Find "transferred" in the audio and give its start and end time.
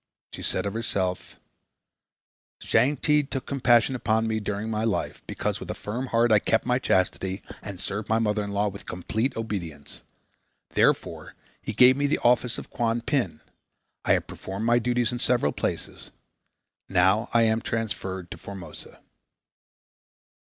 17.61-18.31